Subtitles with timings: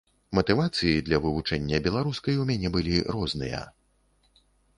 [0.37, 3.61] Матывацыі для вывучэння беларускай у мяне былі розныя.